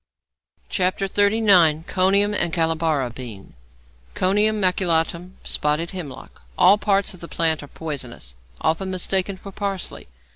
[0.71, 1.85] XXXIX.
[1.85, 3.53] CONIUM AND CALABAR BEAN
[4.15, 6.41] =Conium Maculatum= (Spotted Hemlock).
[6.57, 10.07] All parts of the plant are poisonous, often mistaken for parsley.